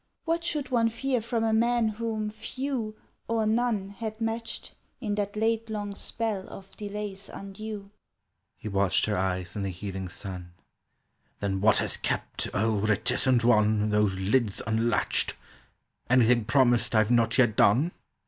What 0.25 0.43
should 0.43 0.69
one 0.71 0.89
fear 0.89 1.21
from 1.21 1.43
a 1.43 1.53
man 1.53 1.87
whom 1.89 2.27
few, 2.31 2.95
Or 3.27 3.45
none, 3.45 3.89
had 3.89 4.19
matched 4.19 4.73
In 4.99 5.13
that 5.13 5.35
late 5.35 5.69
long 5.69 5.93
spell 5.93 6.49
of 6.49 6.75
delays 6.75 7.29
undue!" 7.29 7.91
He 8.57 8.67
watched 8.67 9.05
her 9.05 9.15
eyes 9.15 9.55
in 9.55 9.61
the 9.61 9.69
heaving 9.69 10.07
sun: 10.07 10.53
"Then 11.39 11.61
what 11.61 11.77
has 11.77 11.97
kept, 11.97 12.49
O 12.51 12.77
reticent 12.79 13.43
one, 13.43 13.89
Those 13.91 14.15
lids 14.15 14.59
unlatched— 14.65 15.35
Anything 16.09 16.45
promised 16.45 16.95
I've 16.95 17.11
not 17.11 17.37
yet 17.37 17.55
done?" 17.55 17.91